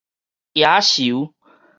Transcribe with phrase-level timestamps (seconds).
[0.53, 1.33] 蝶仔泅